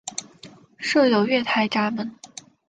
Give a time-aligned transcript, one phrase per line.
[0.79, 2.15] 设有月台闸门。